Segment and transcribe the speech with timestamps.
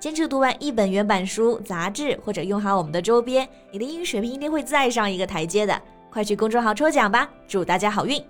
[0.00, 5.82] 坚持读完一本原版书、杂志，或者用好我们的周边，你的英语水平一定会再上一个台阶的。
[6.08, 8.22] 快去公众号抽奖吧，祝大家好运！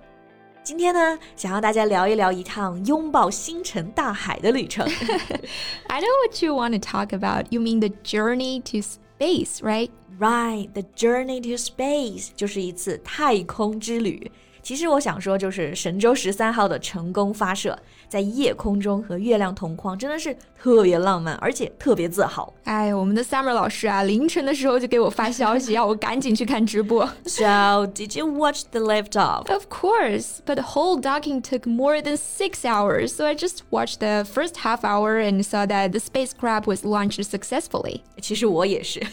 [0.62, 4.88] 今天呢，想要大家聊一聊一趟拥抱星辰大海的旅程。
[5.88, 7.44] I know what you want to talk about.
[7.50, 9.90] You mean the journey to space, right?
[10.18, 14.32] Right, the journey to space 就是一次太空之旅。
[14.67, 17.77] 其实我想说，就是神舟十三号的成功发射，
[18.07, 22.53] 在夜空中和月亮同框，真的是特别浪漫，而且特别自豪。
[22.63, 27.05] 哎，我们的 Summer 老师啊，凌晨的时候就给我发消息，要我赶紧去看直播。
[27.25, 29.51] So did you watch the liftoff?
[29.51, 33.97] Of course, but the whole docking took more than six hours, so I just watched
[33.97, 37.99] the first half hour and saw that the spacecraft was launched successfully.
[38.21, 39.05] 其实我也是。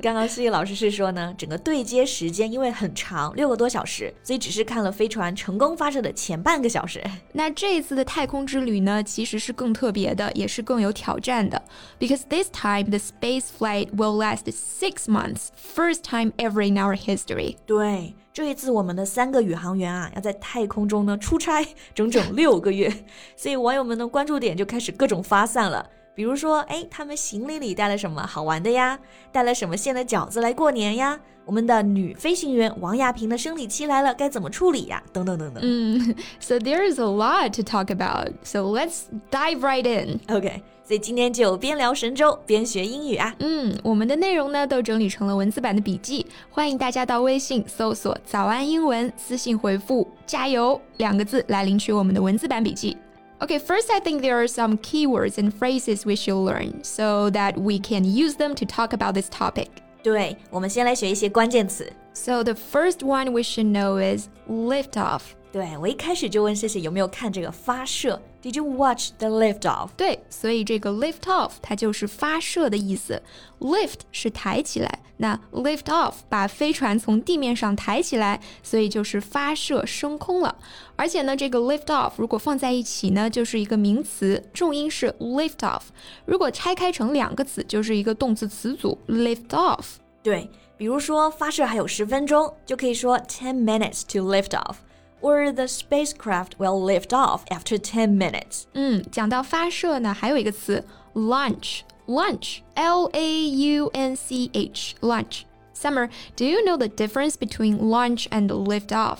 [0.00, 4.76] 刚刚思怡老师是说呢，整个对接时间因为很长，六个多小时，所以只是看。
[4.81, 7.03] 了飞船成功发射的前半个小时。
[7.33, 11.61] 那这一次的太空之旅呢，其实是更特别的，也是更有挑战的。
[11.99, 17.55] Because this time the space flight will last six months, first time ever in our history.
[17.65, 22.91] 对，这一次我们的三个宇航员啊，要在太空中呢出差整整六个月，
[23.37, 25.89] 所以网友们的关注点就开始各种发散了。
[26.13, 28.99] 比如说，哎，他们行李里带了什么好玩的呀？
[29.31, 31.19] 带了什么馅的饺子来过年呀？
[31.43, 35.01] 我们的女飞行员王亚平的生理期来了，该怎么处理呀？
[35.11, 35.63] 等等等等。
[35.63, 38.33] 嗯，So there is a lot to talk about.
[38.43, 40.19] So let's dive right in.
[40.27, 43.33] OK，所以今天就边聊神州边学英语啊。
[43.39, 52.95] 嗯，我们的内容呢都整理成了文字版的笔记，欢迎大家到微信搜索“早安英文”，私信回复“加油”两个字来领取我们的文字版笔记。
[53.40, 57.78] Okay, first, I think there are some keywords and phrases we should learn so that we
[57.78, 59.68] can use them to talk about this topic.
[60.02, 61.92] 对，我们先来学一些关键词。
[62.14, 65.34] So the first one we should know is lift off.
[65.51, 69.89] 对我一开始就问谢谢有没有看这个发射？Did you watch the lift off？
[69.97, 73.21] 对，所以这个 lift off 它就是发射的意思。
[73.59, 80.55] Lift 是抬起来，那 lift off 把飞船从地面上抬起来，所以就是发射升空了。
[80.95, 85.81] 而且呢，这个 lift off 如果放在一起呢，就是一个名词，重音是 lift off。
[86.23, 89.97] 如果拆开成两个词，就是一个动词词组 lift off。
[90.23, 94.75] 对，比如说发射还有十分钟，就可以说 ten minutes to lift off。
[95.20, 98.64] or the spacecraft will lift off after 10 minutes.
[98.74, 105.42] 嗯，讲到发射呢，还有一个词 launch lunch L A U N C H lunch.
[105.74, 109.18] Summer, do you know the difference between launch and lift off?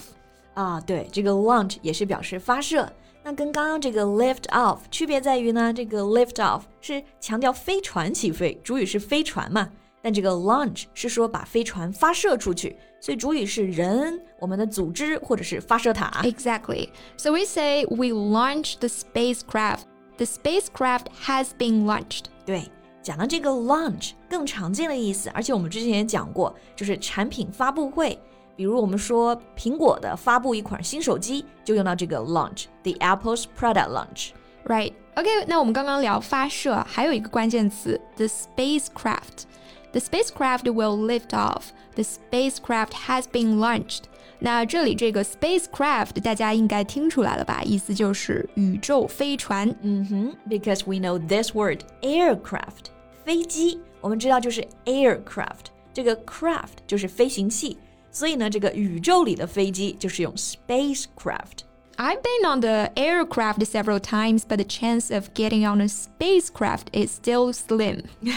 [0.54, 2.90] 啊，对，这个 launch 也是表示发射。
[3.22, 9.68] 那跟刚刚这个 lift off 区别在于呢，这个 lift off 是强调飞船起飞，主语是飞船嘛。
[10.02, 16.22] 但这个 launch 是说把飞船发射出去，所以主语是人、我们的组织或者是发射塔。
[16.22, 16.90] Exactly.
[17.16, 19.80] So we say we launched the spacecraft.
[20.16, 22.26] The spacecraft has been launched.
[22.44, 22.70] 对，
[23.02, 28.18] 讲到这个 launch 更常见的意思，而且我们之前也讲过，就是产品发布会。
[28.54, 34.94] 比如我们说苹果的发布一款新手机，就用到这个 launch，the Apple's product launch。Right.
[35.16, 39.44] OK，那我们刚刚聊发射，还有一个关键词，the spacecraft。
[39.92, 41.72] The spacecraft will lift off.
[41.94, 44.04] The spacecraft has been launched.
[44.38, 47.62] 那这里这个 spacecraft 大家应该听出来了吧？
[47.64, 49.74] 意思就是宇宙飞船。
[49.80, 52.90] 嗯哼，because we know this word aircraft
[53.24, 57.78] 飞机，我们知道就是 aircraft，这个 craft 就是飞行器，
[58.10, 61.64] 所以呢，这个宇宙里的飞机就是用 spacecraft。
[61.98, 66.90] I've been on the aircraft several times, but the chance of getting on a spacecraft
[66.92, 68.02] is still slim.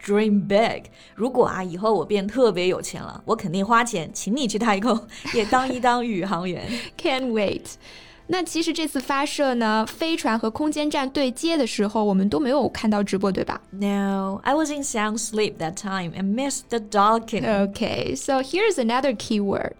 [0.00, 0.84] Dream big！
[1.16, 5.04] 如果啊，以后我变特别有钱了，我肯定花钱请你去太空，
[5.34, 6.64] 也当一当宇航员。
[6.96, 7.72] Can't wait！
[8.28, 13.60] 那其实这次发射呢，飞船和空间站对接的时候，我们都没有看到直播，对吧？
[13.72, 17.42] No, I was in sound sleep that time and missed the docking.
[17.42, 19.72] Okay, so here's another keyword: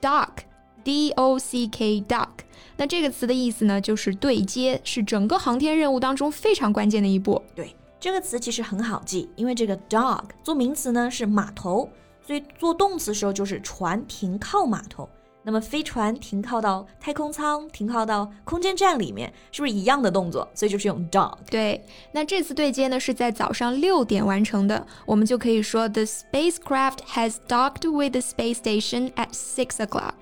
[0.00, 0.44] dock.
[0.85, 2.29] D O C K dock。
[2.77, 7.41] 那这个词的意思呢，就是对接，是整个航天任务当中非常关键的一步。
[7.53, 11.89] 对，这个词其实很好记，因为这个 dock 做名词呢是码头，
[12.25, 15.09] 所以做动词时候就是船停靠码头。
[15.47, 20.47] 那么飞船停靠到太空舱、停靠到空间站里面，是不是一样的动作？
[20.55, 21.37] 所以就是用 dock。
[21.51, 21.79] 对，
[22.11, 30.13] 那这次对接呢是在早上六点完成的，我们就可以说 The spacecraft has docked with the space station at six o'clock。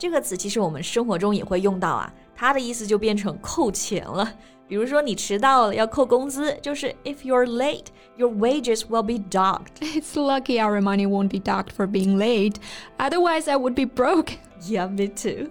[0.00, 4.32] 这个词其实我们生活中也会用到啊，它的意思就变成扣钱了。
[4.66, 7.84] 比如说你迟到了要扣工资，就是 If you're late,
[8.16, 9.76] your wages will be docked.
[9.82, 12.54] It's lucky our money won't be docked for being late,
[12.96, 14.32] otherwise I would be broke.
[14.62, 15.48] Yeah, me too.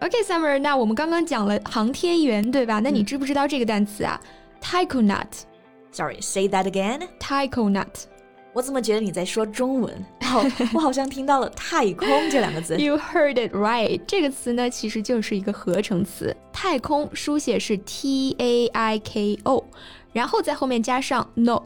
[0.00, 2.80] OK, Summer，那我们刚刚讲了航天员，对吧？
[2.80, 4.20] 那你知不知道这个单词啊
[4.60, 5.42] ？Taikonaut。
[5.92, 7.06] Sorry, say that again.
[7.20, 8.06] Taikonaut。
[8.54, 10.04] 我怎么觉得你在说中文？
[10.28, 10.44] 好，
[10.74, 12.76] 我好像听到了“太空”这两个字。
[12.76, 14.00] You heard it right。
[14.06, 16.36] 这个词呢，其实就是一个合成词。
[16.52, 19.64] 太空书写是 T A I K O，
[20.12, 21.62] 然后在后面加上 not。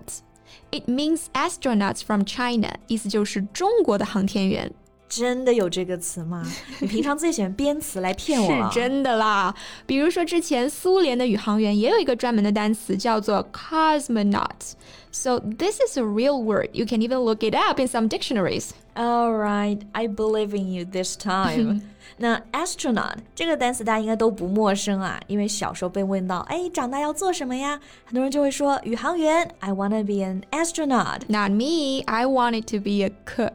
[0.70, 4.72] It means astronauts from China，意思就是中国的航天员。
[5.08, 6.42] 真的有这个词吗？
[6.80, 9.54] 你平常最喜欢编词来骗我是真的啦。
[9.84, 14.72] 比如说，之前苏联的宇航员也有一个专门的单词叫做 cosmonaut。
[15.11, 16.69] So this is a real word.
[16.73, 18.71] You can even look it up in some dictionaries.
[18.95, 21.81] All right, I believe in you this time.
[22.19, 27.79] 那 astronaut 这个单词大家应该都不陌生啊，因为小时候被问到，哎，长大要做什么呀？
[28.05, 31.21] 很多人就会说宇航员，I wanna be an astronaut.
[31.27, 33.53] Not me, I wanted to be a cook.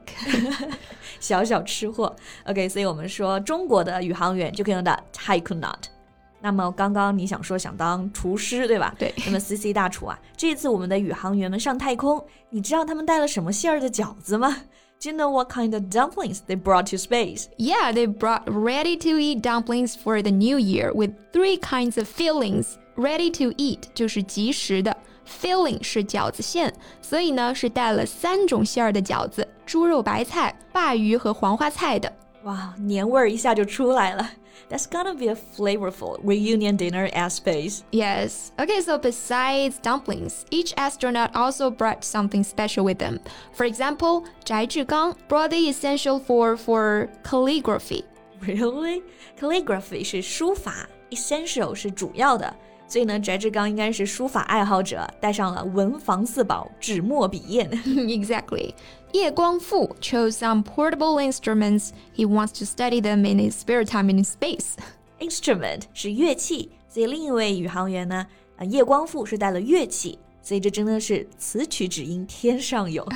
[1.18, 2.14] 小小吃货。
[2.44, 5.84] OK，所以我们说中国的宇航员就可以用到 taikonaut。
[6.39, 8.93] 那么刚刚你想说想当厨师对吧？
[8.97, 9.13] 对。
[9.25, 14.57] 那么 C C 大厨啊，这次我们的宇航员们上太空，你知道他们带了什么馅儿的饺子吗
[14.99, 17.45] ？Do you know what kind of dumplings they brought to space?
[17.57, 22.07] Yeah, they brought ready to eat dumplings for the new year with three kinds of
[22.07, 22.75] fillings.
[22.95, 24.97] Ready to eat 就是即食的
[25.27, 32.11] ，filling 是饺子馅，所以呢是带了三种馅儿的饺子：猪肉白菜、鲅鱼和黄花菜的。
[32.43, 34.27] 哇，年味儿一下就出来了。
[34.68, 37.84] that's gonna be a flavorful reunion dinner at space.
[37.92, 38.52] Yes.
[38.58, 43.20] Okay, so besides dumplings, each astronaut also brought something special with them.
[43.52, 48.04] For example, Zhai Zhigang brought the essential for for calligraphy.
[48.40, 49.02] Really?
[49.38, 52.54] Calligraphy 是书法，essential 是主要的。
[52.87, 57.69] 所以呢，翟志刚应该是书法爱好者，带上了文房四宝纸墨笔砚。
[58.07, 58.73] exactly.
[59.11, 61.89] 叶光富 chose some portable instruments.
[62.15, 64.75] He wants to study them in his spare time in space.
[65.19, 73.07] Instrument 是乐器，所以另一位宇航员呢，呃，叶光富是带了乐器，所以这真的是此曲只应天上有。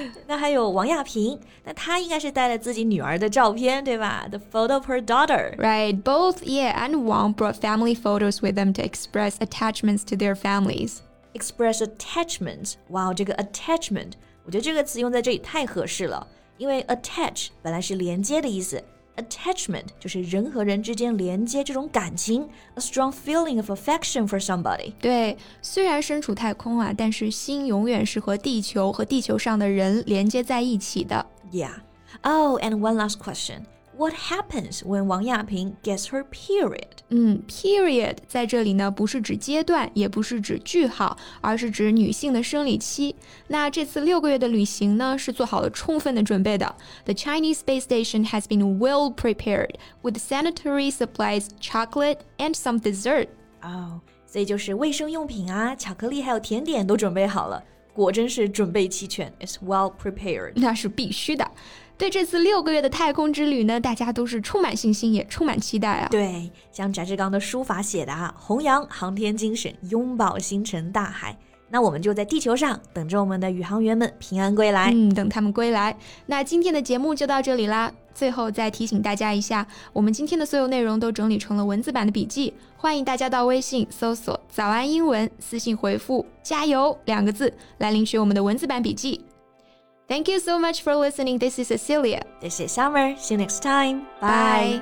[0.27, 4.27] 那还有王亚平，那她应该是带了自己女儿的照片，对吧？
[4.29, 5.55] The photo of her daughter.
[5.57, 6.03] Right.
[6.03, 10.97] Both Ye and Wang brought family photos with them to express attachments to their families.
[11.33, 12.73] Express attachments.
[12.89, 14.13] 哇，这个 attachment，
[14.43, 18.83] 我觉得这个词用在这里太合适了，因为 attach 本来是连接的意思。
[19.17, 24.93] Attachment 就是人和人之间连接这种感情，a strong feeling of affection for somebody。
[25.01, 31.25] 对，虽然身处太空啊，但是心永远是和地球和地球上的人连接在一起的。
[31.51, 31.71] Yeah.
[32.21, 33.61] Oh, and one last question.
[34.01, 36.99] What happens when Wang Yaping gets her period？
[37.09, 43.15] 嗯，period 在这里呢，不是指阶段，也不是指句号，而是指女性的生理期。
[43.47, 46.75] 那这次六个月的旅行呢，是做好了充分的准备的。
[47.05, 49.71] The Chinese space station has been well prepared
[50.03, 53.29] with sanitary supplies, chocolate, and some dessert.
[53.63, 57.63] 哦，所以就是卫生用品啊，巧克力还有甜点都准备好了。
[57.95, 60.51] 果真是准备齐全，is well prepared。
[60.57, 61.49] 那是必须的。
[62.02, 66.08] 对这次六个月的太空之旅呢，大家都是充满信心，也充满期待啊。
[66.10, 71.38] 对，像翟志刚的书法写的啊，弘扬航天精神，拥抱星辰大海。
[71.68, 74.90] 那我们就在地球上等着我们的宇航员们平安归来。
[74.92, 75.96] 嗯，等他们归来。
[76.26, 77.92] 那今天的节目就到这里啦。
[78.12, 89.24] 最后再提醒大家一下，我们今天的所有内容都整理成了文字版的笔记，欢迎大家到微信搜索“早安英文”，私信回复“加油”两个字来领取我们的文字版笔记。
[90.11, 91.37] Thank you so much for listening.
[91.37, 92.21] This is Cecilia.
[92.39, 93.15] This is Summer.
[93.17, 94.07] See you next time.
[94.21, 94.81] Bye.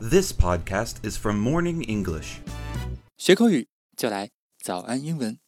[0.00, 2.40] This podcast is from Morning English.
[3.16, 4.30] 学口语就来
[4.62, 5.44] 早安英文。